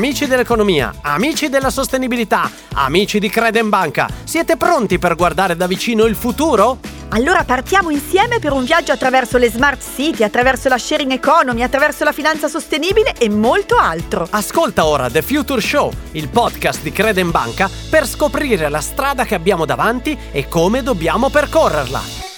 [0.00, 3.30] amici dell'economia, amici della sostenibilità, amici di
[3.64, 6.78] Banca, siete pronti per guardare da vicino il futuro?
[7.10, 12.04] Allora partiamo insieme per un viaggio attraverso le smart city, attraverso la sharing economy, attraverso
[12.04, 14.26] la finanza sostenibile e molto altro.
[14.30, 16.92] Ascolta ora The Future Show, il podcast di
[17.24, 22.29] Banca, per scoprire la strada che abbiamo davanti e come dobbiamo percorrerla.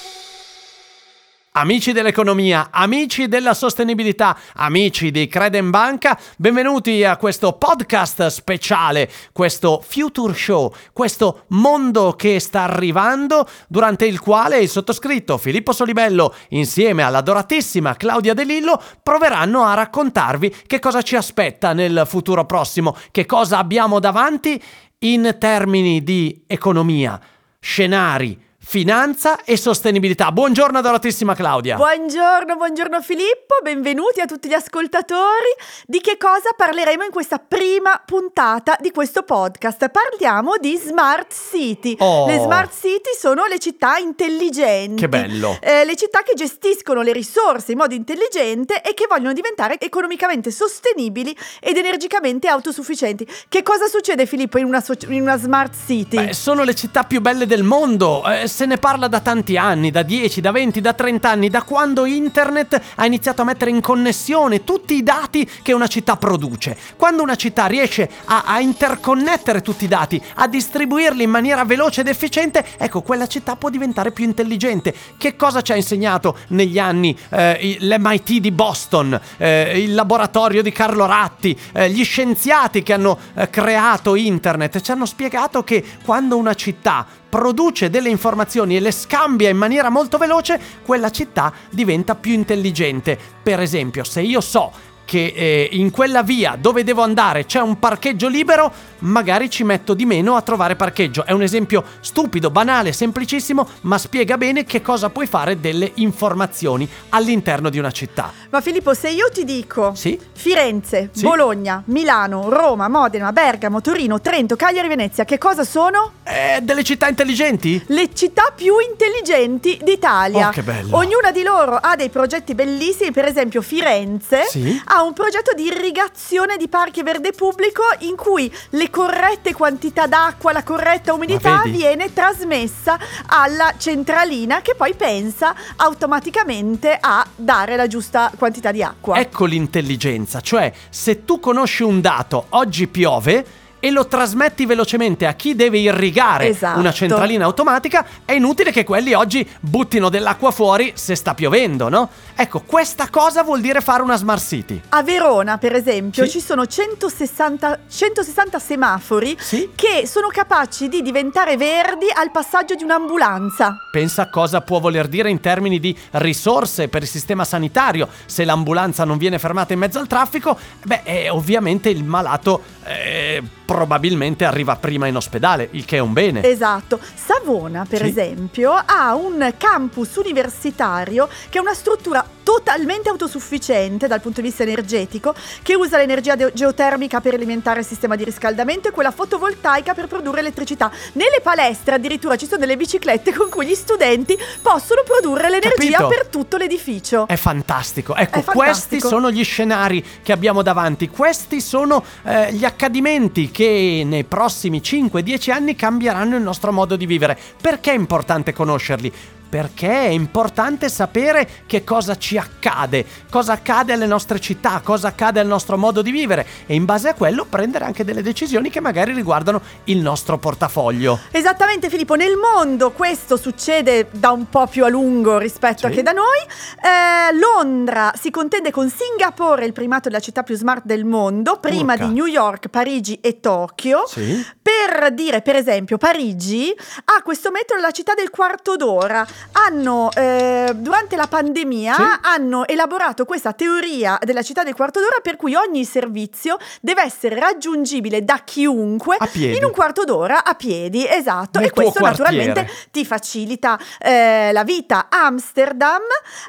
[1.54, 5.30] Amici dell'economia, amici della sostenibilità, amici di
[5.64, 14.06] Banca, benvenuti a questo podcast speciale, questo Future Show, questo mondo che sta arrivando, durante
[14.06, 20.78] il quale il sottoscritto Filippo Solibello, insieme all'adoratissima Claudia De Lillo, proveranno a raccontarvi che
[20.78, 24.58] cosa ci aspetta nel futuro prossimo, che cosa abbiamo davanti
[25.00, 27.20] in termini di economia,
[27.60, 30.30] scenari, finanza e sostenibilità.
[30.30, 31.76] Buongiorno adoratissima Claudia.
[31.76, 35.50] Buongiorno, buongiorno Filippo, benvenuti a tutti gli ascoltatori.
[35.84, 39.90] Di che cosa parleremo in questa prima puntata di questo podcast?
[39.90, 41.96] Parliamo di Smart City.
[41.98, 42.26] Oh.
[42.26, 45.00] Le Smart City sono le città intelligenti.
[45.00, 45.58] Che bello.
[45.60, 50.52] Eh, le città che gestiscono le risorse in modo intelligente e che vogliono diventare economicamente
[50.52, 53.26] sostenibili ed energicamente autosufficienti.
[53.48, 56.16] Che cosa succede Filippo in una, so- in una Smart City?
[56.16, 58.24] Beh, sono le città più belle del mondo.
[58.24, 61.62] Eh, se ne parla da tanti anni, da 10, da 20, da 30 anni, da
[61.62, 66.76] quando internet ha iniziato a mettere in connessione tutti i dati che una città produce.
[66.96, 72.02] Quando una città riesce a, a interconnettere tutti i dati, a distribuirli in maniera veloce
[72.02, 74.94] ed efficiente, ecco, quella città può diventare più intelligente.
[75.16, 80.72] Che cosa ci ha insegnato negli anni eh, l'MIT di Boston, eh, il laboratorio di
[80.72, 84.78] Carlo Ratti, eh, gli scienziati che hanno eh, creato internet?
[84.78, 89.88] Ci hanno spiegato che quando una città produce delle informazioni e le scambia in maniera
[89.88, 93.18] molto veloce, quella città diventa più intelligente.
[93.42, 94.70] Per esempio, se io so
[95.04, 99.94] che eh, in quella via dove devo andare c'è un parcheggio libero, magari ci metto
[99.94, 101.24] di meno a trovare parcheggio.
[101.24, 106.88] È un esempio stupido, banale, semplicissimo, ma spiega bene che cosa puoi fare delle informazioni
[107.10, 108.32] all'interno di una città.
[108.50, 110.18] Ma Filippo, se io ti dico sì?
[110.32, 111.22] Firenze, sì?
[111.22, 116.12] Bologna, Milano, Roma, Modena, Bergamo, Torino, Trento, Cagliari, Venezia, che cosa sono?
[116.22, 117.82] Eh, delle città intelligenti?
[117.88, 120.48] Le città più intelligenti d'Italia.
[120.48, 120.96] Oh, che bello!
[120.96, 124.80] Ognuna di loro ha dei progetti bellissimi, per esempio Firenze sì?
[124.94, 130.52] Ha un progetto di irrigazione di parchi verde pubblico in cui le corrette quantità d'acqua,
[130.52, 138.30] la corretta umidità viene trasmessa alla centralina che poi pensa automaticamente a dare la giusta
[138.36, 139.18] quantità di acqua.
[139.18, 145.32] Ecco l'intelligenza, cioè se tu conosci un dato, oggi piove, e lo trasmetti velocemente a
[145.32, 146.78] chi deve irrigare esatto.
[146.78, 152.08] una centralina automatica, è inutile che quelli oggi buttino dell'acqua fuori se sta piovendo, no?
[152.36, 154.80] Ecco, questa cosa vuol dire fare una smart city.
[154.90, 156.30] A Verona, per esempio, sì.
[156.30, 159.70] ci sono 160, 160 semafori sì?
[159.74, 163.78] che sono capaci di diventare verdi al passaggio di un'ambulanza.
[163.90, 168.08] Pensa cosa può voler dire in termini di risorse per il sistema sanitario.
[168.26, 173.42] Se l'ambulanza non viene fermata in mezzo al traffico, beh, eh, ovviamente il malato eh,
[173.72, 176.42] probabilmente arriva prima in ospedale, il che è un bene.
[176.44, 177.00] Esatto.
[177.14, 178.08] Savona, per Sì.
[178.08, 184.62] esempio, ha un campus universitario che è una struttura totalmente autosufficiente dal punto di vista
[184.62, 189.94] energetico, che usa l'energia de- geotermica per alimentare il sistema di riscaldamento e quella fotovoltaica
[189.94, 190.90] per produrre elettricità.
[191.12, 196.08] Nelle palestre addirittura ci sono delle biciclette con cui gli studenti possono produrre l'energia Capito?
[196.08, 197.26] per tutto l'edificio.
[197.26, 198.14] È fantastico.
[198.14, 198.58] Ecco, È fantastico.
[198.58, 201.08] questi sono gli scenari che abbiamo davanti.
[201.08, 207.06] Questi sono eh, gli accadimenti che nei prossimi 5-10 anni cambieranno il nostro modo di
[207.06, 207.38] vivere.
[207.60, 209.12] Perché è importante conoscerli?
[209.52, 215.40] Perché è importante sapere che cosa ci accade, cosa accade alle nostre città, cosa accade
[215.40, 218.80] al nostro modo di vivere e in base a quello prendere anche delle decisioni che
[218.80, 221.18] magari riguardano il nostro portafoglio.
[221.30, 225.84] Esattamente Filippo, nel mondo questo succede da un po' più a lungo rispetto Sì.
[225.86, 226.38] a che da noi.
[226.82, 231.92] Eh, Londra si contende con Singapore il primato della città più smart del mondo, prima
[231.92, 232.06] Urca.
[232.06, 234.04] di New York, Parigi e Tokyo.
[234.06, 234.42] Sì?
[234.62, 236.74] Per dire, per esempio, Parigi
[237.04, 239.26] ha questo metro la città del quarto d'ora.
[239.52, 242.02] Hanno, eh, durante la pandemia, Sì.
[242.22, 247.38] hanno elaborato questa teoria della città del quarto d'ora per cui ogni servizio deve essere
[247.38, 249.16] raggiungibile da chiunque
[249.58, 251.58] in un quarto d'ora a piedi, esatto.
[251.58, 252.30] Nel e questo quartiere.
[252.46, 255.06] naturalmente ti facilita eh, la vita.
[255.10, 256.00] Amsterdam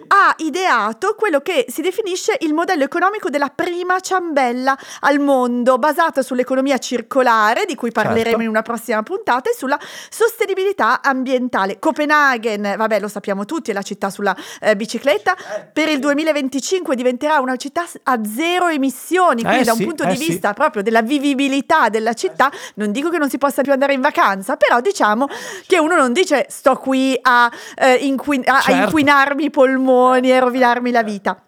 [0.08, 6.22] ha ideato quello che si definisce il modello economico della prima ciambella al mondo, basato
[6.22, 8.42] sull'economia circolare, di cui parleremo Certo.
[8.42, 9.80] in una prossima puntata, e sulla
[10.10, 11.80] sostenibilità ambientale.
[11.80, 15.36] Copenaghen, vabbè lo sappiamo tutti, è la città sulla eh, bicicletta,
[15.72, 20.04] per il 2025 diventerà una città a zero emissioni, quindi Eh da un sì, punto
[20.04, 20.28] eh di sì.
[20.30, 24.02] vista proprio della vivibilità della città, non dico che non si possa più andare in
[24.02, 25.28] vacanza, però diciamo
[25.68, 28.84] che uno non dice sto qui a, eh, inquin- a- a Certo.
[28.86, 31.42] inquinarmi i polmoni e rovinarmi la vita.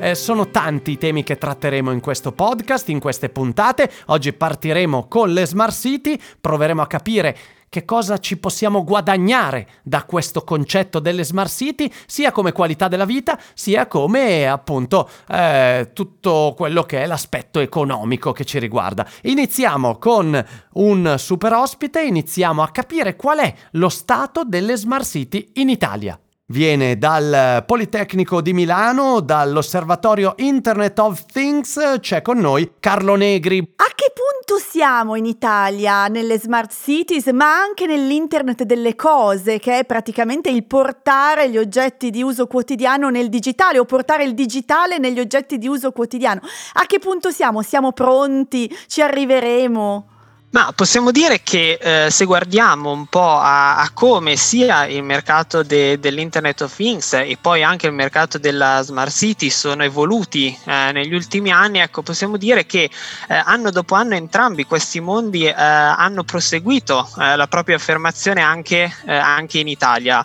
[0.00, 3.90] Eh, sono tanti i temi che tratteremo in questo podcast, in queste puntate.
[4.06, 7.36] Oggi partiremo con le Smart City, proveremo a capire
[7.74, 13.04] che cosa ci possiamo guadagnare da questo concetto delle Smart City, sia come qualità della
[13.04, 19.04] vita, sia come appunto eh, tutto quello che è l'aspetto economico che ci riguarda.
[19.22, 20.44] Iniziamo con
[20.74, 26.16] un super ospite, iniziamo a capire qual è lo stato delle Smart City in Italia.
[26.48, 33.60] Viene dal Politecnico di Milano, dall'Osservatorio Internet of Things, c'è con noi Carlo Negri.
[33.76, 39.78] A che punto siamo in Italia nelle smart cities, ma anche nell'internet delle cose, che
[39.78, 44.98] è praticamente il portare gli oggetti di uso quotidiano nel digitale o portare il digitale
[44.98, 46.42] negli oggetti di uso quotidiano?
[46.74, 47.62] A che punto siamo?
[47.62, 48.70] Siamo pronti?
[48.86, 50.08] Ci arriveremo?
[50.54, 55.64] Ma possiamo dire che eh, se guardiamo un po' a, a come sia il mercato
[55.64, 60.92] de- dell'Internet of Things e poi anche il mercato della Smart City sono evoluti eh,
[60.92, 65.52] negli ultimi anni, ecco, possiamo dire che eh, anno dopo anno entrambi questi mondi eh,
[65.56, 70.24] hanno proseguito eh, la propria affermazione anche, eh, anche in Italia.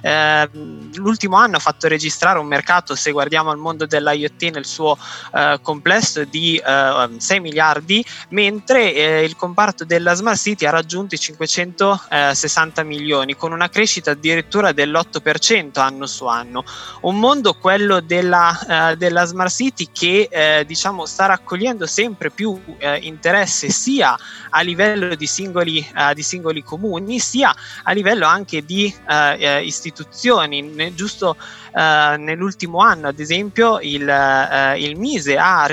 [0.00, 0.48] Eh,
[0.94, 4.96] l'ultimo anno ha fatto registrare un mercato, se guardiamo al mondo dell'IoT nel suo
[5.34, 11.14] eh, complesso, di eh, 6 miliardi, mentre eh, il comparto della Smart City ha raggiunto
[11.14, 16.64] i 560 milioni, con una crescita addirittura dell'8% anno su anno.
[17.02, 22.60] Un mondo, quello della, eh, della Smart City, che eh, diciamo sta raccogliendo sempre più
[22.78, 24.16] eh, interesse sia
[24.50, 29.64] a livello di singoli, eh, di singoli comuni, sia a livello anche di eh, eh,
[29.64, 30.62] istituzioni.
[30.62, 31.36] Ne- giusto
[31.74, 35.66] eh, nell'ultimo anno, ad esempio, il, eh, il Mise ha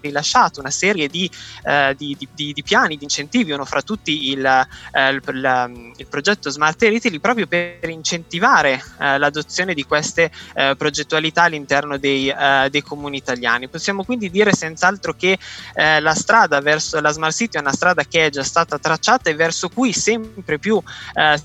[0.00, 1.28] rilasciato una serie di,
[1.62, 6.08] eh, di, di- di- piani, di incentivi, uno fra tutti il, eh, il- il- il
[6.08, 12.68] progetto Smart Retail, proprio per incentivare eh, l'adozione di queste eh, progettualità all'interno dei, eh,
[12.70, 13.68] dei comuni italiani.
[13.68, 15.38] Possiamo quindi dire senz'altro che
[15.74, 19.30] eh, la strada verso la Smart City è una strada che è già stata tracciata
[19.30, 20.80] e verso cui sempre più,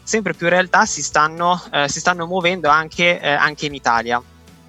[0.03, 4.21] sempre più realtà si stanno, si stanno muovendo anche, anche in Italia.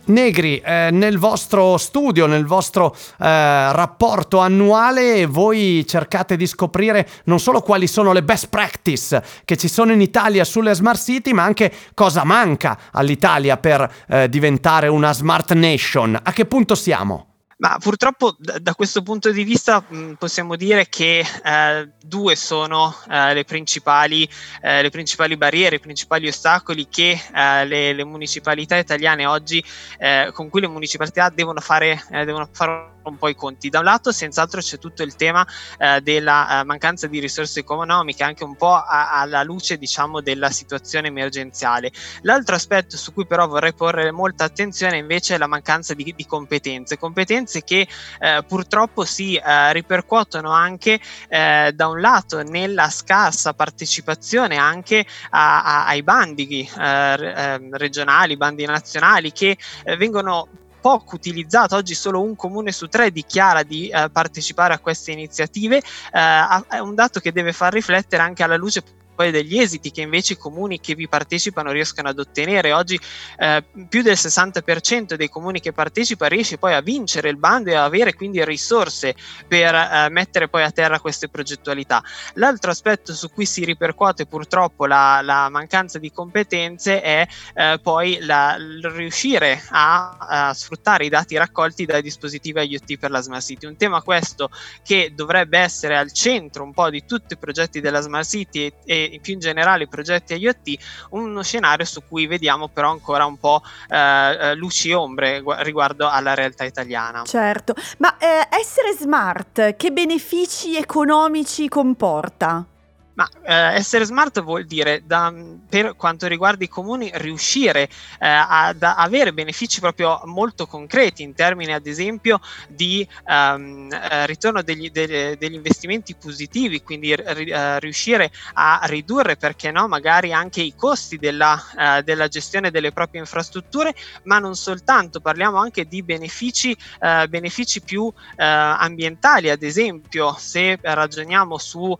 [0.04, 7.38] Negri, eh, nel vostro studio, nel vostro eh, rapporto annuale, voi cercate di scoprire non
[7.38, 11.44] solo quali sono le best practice che ci sono in Italia sulle smart city, ma
[11.44, 16.19] anche cosa manca all'Italia per eh, diventare una smart nation.
[16.20, 17.31] A che punto siamo?
[17.62, 22.92] Ma purtroppo da, da questo punto di vista mh, possiamo dire che eh, due sono
[23.08, 24.28] eh, le, principali,
[24.60, 29.64] eh, le principali barriere, i principali ostacoli che eh, le, le municipalità italiane oggi,
[29.98, 33.68] eh, con cui le municipalità devono fare, eh, devono fare un po' i conti.
[33.68, 35.46] Da un lato senz'altro c'è tutto il tema
[35.78, 40.50] eh, della eh, mancanza di risorse economiche, anche un po' a- alla luce diciamo della
[40.50, 41.90] situazione emergenziale.
[42.22, 46.26] L'altro aspetto su cui però vorrei porre molta attenzione invece è la mancanza di, di
[46.26, 47.86] competenze, competenze che
[48.18, 55.62] eh, purtroppo si eh, ripercuotono anche eh, da un lato nella scarsa partecipazione anche a-
[55.62, 60.48] a- ai bandi eh, ehm, regionali, bandi nazionali che eh, vengono
[60.80, 65.76] poco utilizzato, oggi solo un comune su tre dichiara di eh, partecipare a queste iniziative,
[65.76, 68.82] eh, è un dato che deve far riflettere anche alla luce
[69.14, 72.72] poi degli esiti che invece i comuni che vi partecipano riescono ad ottenere.
[72.72, 72.98] Oggi
[73.38, 77.74] eh, più del 60% dei comuni che partecipa riesce poi a vincere il bando e
[77.74, 79.14] a avere quindi risorse
[79.46, 82.02] per eh, mettere poi a terra queste progettualità.
[82.34, 88.19] L'altro aspetto su cui si ripercuote purtroppo la, la mancanza di competenze è eh, poi
[88.20, 93.66] la- riuscire a, a sfruttare i dati raccolti dai dispositivi IoT per la Smart City.
[93.66, 94.50] Un tema questo
[94.82, 98.74] che dovrebbe essere al centro un po' di tutti i progetti della Smart City e,
[98.84, 100.78] e più in generale i progetti IoT,
[101.10, 105.56] uno scenario su cui vediamo però ancora un po' eh, eh, luci e ombre gu-
[105.60, 107.24] riguardo alla realtà italiana.
[107.24, 112.66] Certo, ma eh, essere smart che benefici economici comporta?
[113.14, 115.32] Ma eh, essere smart vuol dire, da,
[115.69, 117.90] per quanto riguarda i comuni, riuscire eh,
[118.26, 122.38] ad avere benefici proprio molto concreti in termini, ad esempio,
[122.69, 129.70] di um, eh, ritorno degli, de, degli, investimenti positivi, quindi r- riuscire a ridurre, perché
[129.70, 133.92] no, magari anche i costi della, uh, della, gestione delle proprie infrastrutture,
[134.22, 141.58] ma non soltanto, parliamo anche di benefici, uh, benefici più ambientali, ad esempio, se ragioniamo
[141.58, 141.94] su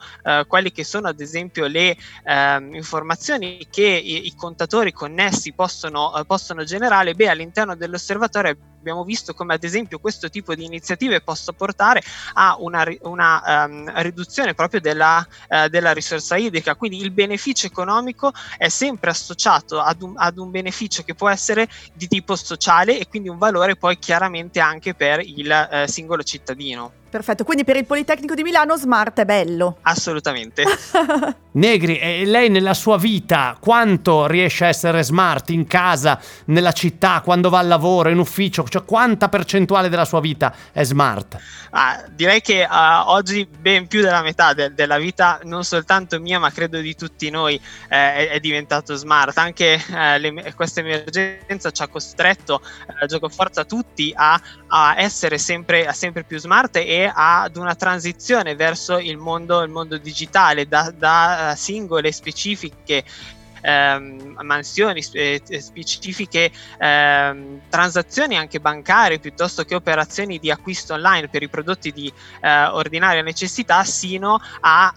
[0.47, 6.17] quelli che sono sono ad esempio le eh, informazioni che i, i, contatori connessi possono,
[6.17, 11.21] eh, possono generare, beh all'interno dell'osservatorio abbiamo visto come ad esempio questo tipo di iniziative
[11.21, 12.03] possa portare
[12.35, 18.33] a una, una um, riduzione proprio della, uh, della, risorsa idrica, quindi il beneficio economico
[18.59, 23.09] è sempre associato ad un, ad un, beneficio che può essere di tipo sociale e
[23.09, 27.01] quindi un valore poi chiaramente anche per il uh, singolo cittadino.
[27.13, 29.77] Perfetto, quindi per il Politecnico di Milano smart è bello.
[29.83, 30.65] Assolutamente.
[31.53, 37.21] Negri, e lei nella sua vita quanto riesce a essere smart in casa, nella città,
[37.21, 38.63] quando va al lavoro, in ufficio?
[38.73, 41.37] Cioè quanta percentuale della sua vita è smart?
[41.73, 46.39] Ah, direi che uh, oggi ben più della metà de- della vita, non soltanto mia,
[46.39, 47.61] ma credo di tutti noi,
[47.91, 49.37] eh, è-, diventato smart.
[49.37, 52.63] Anche eh, le- questa emergenza ci ha costretto,
[53.03, 57.75] eh, gioco forza tutti, a, a essere sempre, a sempre più smart e ad una
[57.75, 63.05] transizione verso il mondo, il mondo digitale da, da uh, singole specifiche
[63.63, 71.43] ehm, mansioni eh, specifiche ehm, transazioni anche bancarie piuttosto che operazioni di acquisto online per
[71.43, 74.93] i prodotti di eh, ordinaria necessità sino a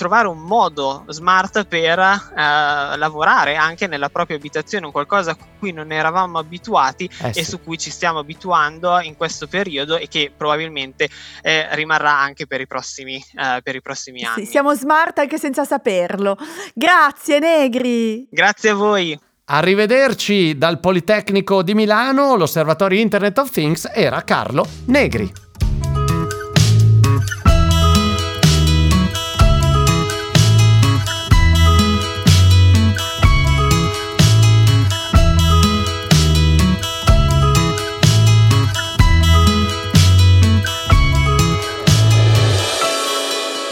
[0.00, 5.72] trovare un modo smart per eh, lavorare anche nella propria abitazione, un qualcosa a cui
[5.72, 7.40] non eravamo abituati eh sì.
[7.40, 11.06] e su cui ci stiamo abituando in questo periodo e che probabilmente
[11.42, 14.46] eh, rimarrà anche per i prossimi, eh, per i prossimi anni.
[14.46, 16.38] Sì, siamo smart anche senza saperlo.
[16.72, 18.26] Grazie Negri.
[18.30, 19.20] Grazie a voi.
[19.44, 25.49] Arrivederci dal Politecnico di Milano, l'osservatorio Internet of Things era Carlo Negri.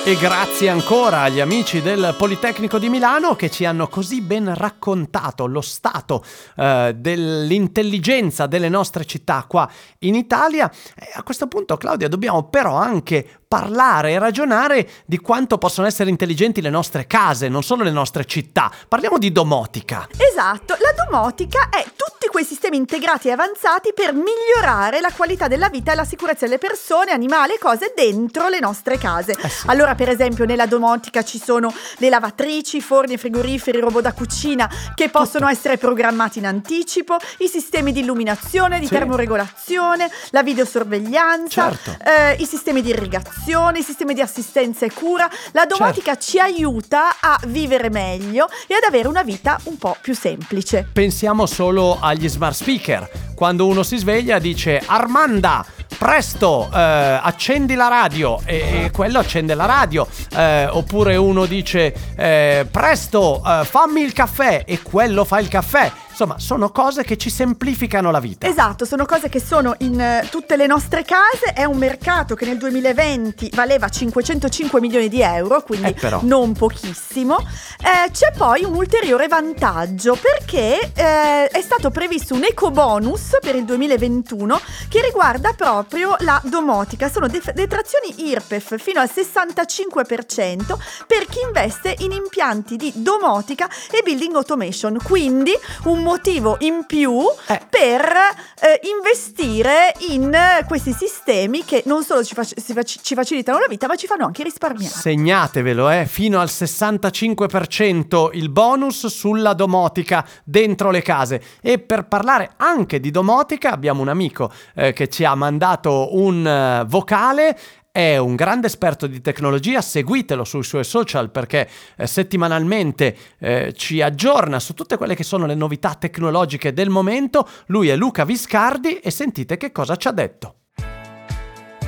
[0.09, 5.45] E grazie ancora agli amici del Politecnico di Milano che ci hanno così ben raccontato
[5.45, 6.25] lo stato
[6.57, 10.73] eh, dell'intelligenza delle nostre città qua in Italia.
[10.97, 16.11] E a questo punto, Claudia, dobbiamo però anche parlare e ragionare di quanto possono essere
[16.11, 18.71] intelligenti le nostre case, non solo le nostre città.
[18.87, 20.07] Parliamo di domotica.
[20.19, 25.71] Esatto, la domotica è tutti quei sistemi integrati e avanzati per migliorare la qualità della
[25.71, 29.33] vita e la sicurezza delle persone, animali e cose dentro le nostre case.
[29.33, 29.67] Eh sì.
[29.69, 35.09] Allora, per esempio, nella domotica ci sono le lavatrici, forni frigoriferi, robot da cucina che
[35.09, 35.59] possono Tutto.
[35.59, 38.93] essere programmati in anticipo, i sistemi di illuminazione, di sì.
[38.93, 41.97] termoregolazione, la videosorveglianza, certo.
[42.05, 43.38] eh, i sistemi di irrigazione
[43.79, 45.29] i sistemi di assistenza e cura.
[45.53, 46.23] La domotica certo.
[46.23, 50.89] ci aiuta a vivere meglio e ad avere una vita un po' più semplice.
[50.93, 53.09] Pensiamo solo agli smart speaker.
[53.35, 55.65] Quando uno si sveglia dice Armanda,
[55.97, 60.07] presto, eh, accendi la radio e, e, quello accende la radio.
[60.35, 65.91] Eh, oppure uno dice eh, presto, eh, fammi il caffè e quello fa il caffè.
[66.21, 68.49] Insomma, sono cose che ci semplificano la vita.
[68.49, 71.53] Esatto, sono cose che sono in uh, tutte le nostre case.
[71.55, 77.39] È un mercato che nel 2020 valeva 505 milioni di euro, quindi eh, non pochissimo.
[77.39, 83.55] Eh, c'è poi un ulteriore vantaggio perché eh, è stato previsto un eco bonus per
[83.55, 87.09] il 2021 che riguarda proprio la domotica.
[87.09, 94.01] Sono def- detrazioni IRPEF fino al 65% per chi investe in impianti di domotica e
[94.03, 94.99] building automation.
[95.01, 95.53] Quindi
[95.85, 97.61] un motivo in più eh.
[97.69, 100.35] per eh, investire in
[100.67, 104.25] questi sistemi che non solo ci, fac- fac- ci, facilitano la vita, ma ci fanno
[104.25, 104.95] anche risparmiare.
[104.95, 111.43] Segnatevelo, eh, fino al 65% il bonus sulla domotica dentro le case.
[111.61, 116.83] E per parlare anche di domotica abbiamo un amico eh, che ci ha mandato un
[116.83, 117.55] uh, vocale
[117.99, 124.01] è un grande esperto di tecnologia, seguitelo sui suoi social perché eh, settimanalmente eh, ci
[124.01, 127.49] aggiorna su tutte quelle che sono le novità tecnologiche del momento.
[127.67, 130.55] Lui è Luca Viscardi e sentite che cosa ci ha detto.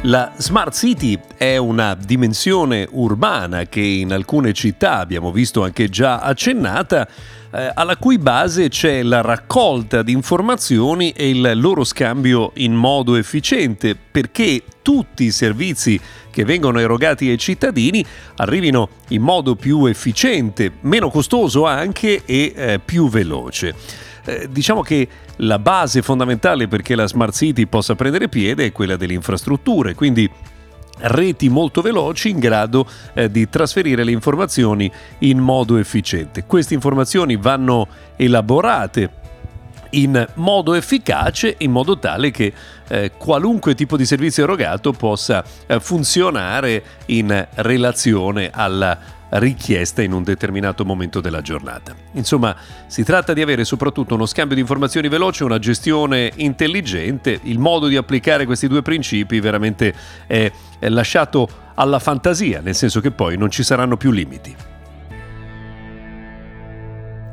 [0.05, 6.21] La Smart City è una dimensione urbana che in alcune città abbiamo visto anche già
[6.21, 7.07] accennata
[7.53, 13.15] eh, alla cui base c'è la raccolta di informazioni e il loro scambio in modo
[13.15, 18.03] efficiente perché tutti i servizi che vengono erogati ai cittadini
[18.37, 23.75] arrivino in modo più efficiente, meno costoso anche e eh, più veloce.
[24.25, 28.97] Eh, diciamo che la base fondamentale perché la Smart City possa prendere piede è quella
[28.97, 30.29] delle infrastrutture, quindi
[31.03, 36.45] reti molto veloci in grado eh, di trasferire le informazioni in modo efficiente.
[36.45, 37.87] Queste informazioni vanno
[38.17, 39.19] elaborate
[39.91, 42.53] in modo efficace in modo tale che
[42.89, 50.23] eh, qualunque tipo di servizio erogato possa eh, funzionare in relazione alla richiesta in un
[50.23, 51.95] determinato momento della giornata.
[52.13, 52.55] Insomma,
[52.87, 57.87] si tratta di avere soprattutto uno scambio di informazioni veloce, una gestione intelligente, il modo
[57.87, 59.95] di applicare questi due principi veramente
[60.27, 64.70] è, lasciato alla fantasia, nel senso che poi non ci saranno più limiti.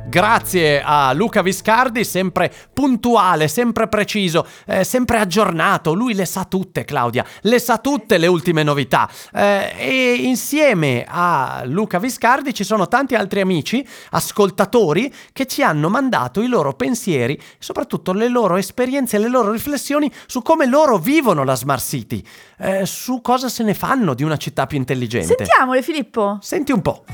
[0.08, 5.92] Grazie a Luca Viscardi, sempre puntuale, sempre preciso, eh, sempre aggiornato.
[5.92, 9.06] Lui le sa tutte, Claudia, le sa tutte le ultime novità.
[9.34, 15.90] Eh, e insieme a Luca Viscardi ci sono tanti altri amici, ascoltatori, che ci hanno
[15.90, 21.44] mandato i loro pensieri, soprattutto le loro esperienze, le loro riflessioni su come loro vivono
[21.44, 22.24] la Smart City,
[22.60, 25.34] eh, su cosa se ne fanno di una città più intelligente.
[25.36, 26.38] Sentiamole, Filippo.
[26.40, 27.04] Senti un po'.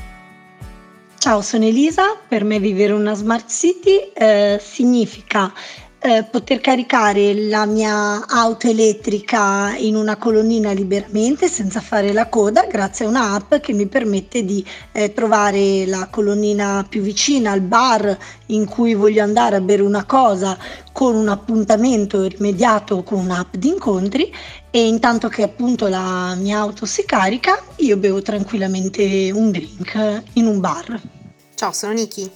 [1.25, 2.19] Ciao, sono Elisa.
[2.27, 5.51] Per me vivere una smart city eh, significa
[5.97, 12.67] eh, poter caricare la mia auto elettrica in una colonnina liberamente senza fare la coda
[12.67, 18.15] grazie a un'app che mi permette di eh, trovare la colonnina più vicina al bar
[18.47, 20.55] in cui voglio andare a bere una cosa
[20.91, 24.31] con un appuntamento rimediato con un'app di incontri
[24.69, 30.45] e intanto che appunto la mia auto si carica io bevo tranquillamente un drink in
[30.45, 31.14] un bar.
[31.55, 32.29] Ciao, sono Niki.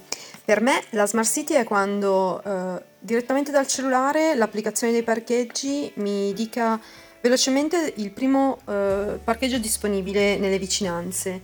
[0.46, 6.32] Per me la Smart City è quando eh, direttamente dal cellulare l'applicazione dei parcheggi mi
[6.34, 6.80] dica
[7.20, 11.42] velocemente il primo eh, parcheggio disponibile nelle vicinanze.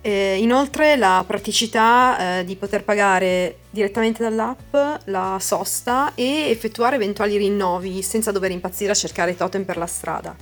[0.00, 7.36] E inoltre la praticità eh, di poter pagare direttamente dall'app la sosta e effettuare eventuali
[7.36, 10.34] rinnovi senza dover impazzire a cercare totem per la strada.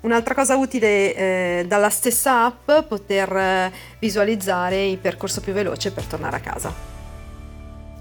[0.00, 6.04] Un'altra cosa utile eh, dalla stessa app poter eh, visualizzare il percorso più veloce per
[6.04, 6.87] tornare a casa.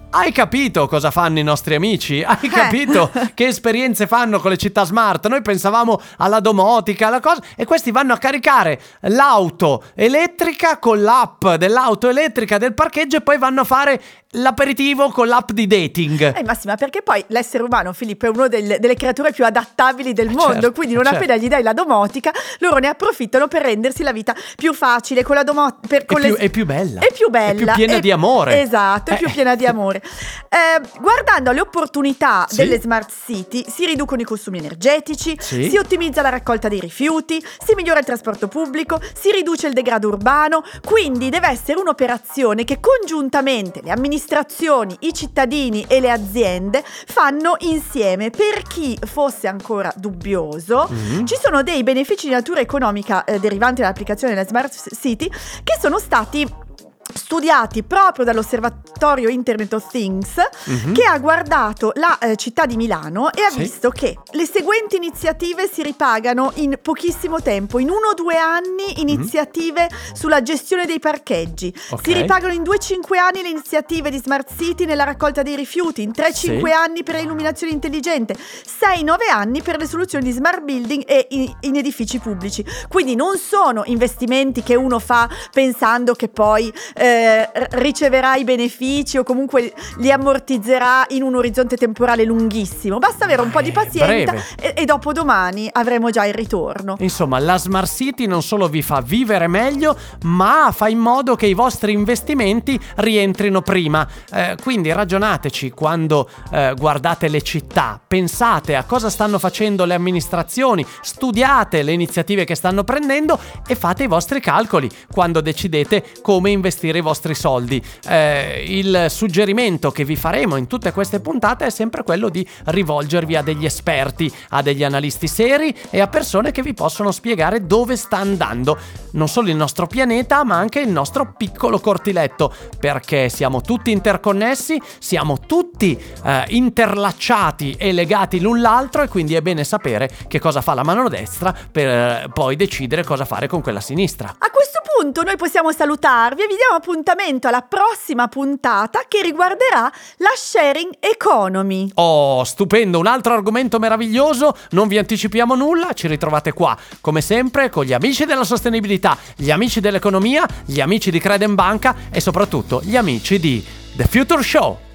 [0.09, 2.23] Hai capito cosa fanno i nostri amici?
[2.23, 2.47] Hai eh.
[2.47, 5.27] capito che esperienze fanno con le città smart?
[5.27, 11.45] Noi pensavamo alla domotica, alla cosa, e questi vanno a caricare l'auto elettrica con l'app
[11.55, 16.37] dell'auto elettrica del parcheggio e poi vanno a fare l'aperitivo con l'app di dating.
[16.37, 20.29] Eh, Massima, perché poi l'essere umano, Filippo, è una del, delle creature più adattabili del
[20.29, 20.53] mondo.
[20.53, 21.19] Certo, quindi, non certo.
[21.19, 25.23] appena gli dai la domotica, loro ne approfittano per rendersi la vita più facile.
[25.23, 25.97] Con la domotica.
[25.97, 26.33] È, più, le...
[26.33, 27.01] è più bella.
[27.01, 27.51] È più bella.
[27.51, 27.99] È più piena è...
[27.99, 28.61] di amore.
[28.61, 29.17] Esatto, è eh.
[29.17, 29.96] più piena di amore.
[29.97, 32.57] Eh, guardando alle opportunità sì.
[32.57, 35.69] delle smart city, si riducono i consumi energetici, sì.
[35.69, 40.07] si ottimizza la raccolta dei rifiuti, si migliora il trasporto pubblico, si riduce il degrado
[40.07, 40.63] urbano.
[40.83, 48.29] Quindi deve essere un'operazione che congiuntamente le amministrazioni i cittadini e le aziende fanno insieme.
[48.29, 51.25] Per chi fosse ancora dubbioso, mm-hmm.
[51.25, 55.29] ci sono dei benefici di natura economica eh, derivanti dall'applicazione della Smart City
[55.63, 56.65] che sono stati
[57.13, 60.35] studiati proprio dall'osservatorio Internet of Things
[60.69, 60.93] mm-hmm.
[60.93, 63.59] che ha guardato la eh, città di Milano e ha sì.
[63.59, 68.93] visto che le seguenti iniziative si ripagano in pochissimo tempo, in uno o due anni
[68.95, 69.07] mhm.
[69.07, 70.13] iniziative mm-hmm.
[70.13, 72.13] sulla gestione dei parcheggi, okay.
[72.13, 76.11] si ripagano in 2-5 anni le iniziative di Smart City nella raccolta dei rifiuti, in
[76.11, 76.71] 3-5 sì.
[76.71, 81.75] anni per l'illuminazione intelligente, 6-9 anni per le soluzioni di smart building e in, in
[81.75, 82.65] edifici pubblici.
[82.87, 89.23] Quindi non sono investimenti che uno fa pensando che poi eh, riceverà i benefici o
[89.23, 92.97] comunque li ammortizzerà in un orizzonte temporale lunghissimo.
[92.97, 96.95] Basta avere un po' di pazienza e, e dopo domani avremo già il ritorno.
[96.99, 101.45] Insomma, la Smart City non solo vi fa vivere meglio, ma fa in modo che
[101.45, 104.07] i vostri investimenti rientrino prima.
[104.31, 110.85] Eh, quindi ragionateci quando eh, guardate le città, pensate a cosa stanno facendo le amministrazioni,
[111.01, 116.86] studiate le iniziative che stanno prendendo e fate i vostri calcoli quando decidete come investire
[116.87, 117.83] investire i vostri soldi.
[118.07, 123.35] Eh, il suggerimento che vi faremo in tutte queste puntate è sempre quello di rivolgervi
[123.35, 127.95] a degli esperti, a degli analisti seri e a persone che vi possono spiegare dove
[127.95, 128.77] sta andando
[129.11, 134.79] non solo il nostro pianeta, ma anche il nostro piccolo cortiletto, perché siamo tutti interconnessi,
[134.99, 140.61] siamo tutti eh, interlacciati e legati l'un l'altro e quindi è bene sapere che cosa
[140.61, 144.35] fa la mano destra per eh, poi decidere cosa fare con quella sinistra.
[144.37, 144.49] A
[144.99, 150.95] punto noi possiamo salutarvi e vi diamo appuntamento alla prossima puntata che riguarderà la sharing
[150.99, 151.91] economy.
[151.95, 157.69] Oh, stupendo, un altro argomento meraviglioso, non vi anticipiamo nulla, ci ritrovate qua, come sempre,
[157.69, 162.81] con gli amici della sostenibilità, gli amici dell'economia, gli amici di Credem Banca e soprattutto
[162.83, 163.63] gli amici di
[163.95, 164.86] The Future Show.